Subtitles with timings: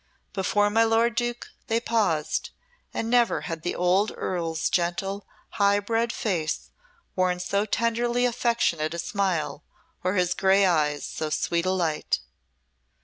[0.33, 2.49] Before my lord Duke they paused,
[2.91, 5.27] and never had the old Earl's gentle,
[5.61, 6.71] high bred face
[7.15, 9.63] worn so tenderly affectionate a smile,
[10.03, 12.17] or his grey eyes so sweet a light.